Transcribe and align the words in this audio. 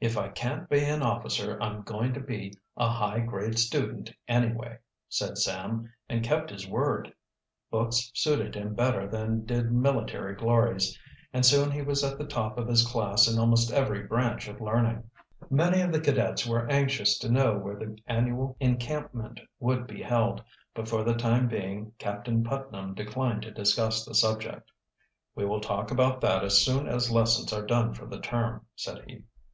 "If 0.00 0.18
I 0.18 0.28
can't 0.28 0.68
be 0.68 0.80
an 0.84 1.02
officer 1.02 1.58
I'm 1.62 1.80
going 1.80 2.12
to 2.12 2.20
be 2.20 2.52
a 2.76 2.88
high 2.90 3.20
grade 3.20 3.58
student 3.58 4.12
anyway," 4.28 4.78
said 5.08 5.38
Sam, 5.38 5.90
and 6.10 6.22
kept 6.22 6.50
his 6.50 6.68
word. 6.68 7.12
Books 7.70 8.10
suited 8.14 8.54
him 8.54 8.74
better 8.74 9.08
than 9.08 9.46
did 9.46 9.72
military 9.72 10.34
glories, 10.36 10.96
and 11.32 11.44
soon 11.44 11.70
he 11.70 11.80
was 11.80 12.04
at 12.04 12.18
the 12.18 12.26
top 12.26 12.58
of 12.58 12.68
his 12.68 12.86
class 12.86 13.26
in 13.26 13.38
almost 13.40 13.72
every 13.72 14.04
branch 14.06 14.46
of 14.46 14.60
learning. 14.60 15.10
Many 15.48 15.80
of 15.80 15.90
the 15.90 16.00
cadets 16.02 16.46
were 16.46 16.70
anxious 16.70 17.18
to 17.20 17.30
know 17.30 17.56
where 17.56 17.76
the 17.76 17.96
annual 18.06 18.58
encampment 18.60 19.40
would 19.58 19.86
be 19.86 20.02
held, 20.02 20.44
but 20.74 20.86
for 20.86 21.02
the 21.02 21.14
time 21.14 21.48
being 21.48 21.92
Captain 21.98 22.44
Putnam 22.44 22.94
declined 22.94 23.42
to 23.42 23.50
discuss 23.50 24.04
the 24.04 24.14
subject. 24.14 24.70
"We 25.34 25.46
will 25.46 25.62
talk 25.62 25.90
about 25.90 26.20
that 26.20 26.44
as 26.44 26.62
soon 26.62 26.86
as 26.86 27.10
lessons 27.10 27.52
are 27.54 27.64
done 27.64 27.94
for 27.94 28.04
the 28.06 28.20
term," 28.20 28.66
said 28.76 29.02
he. 29.08 29.22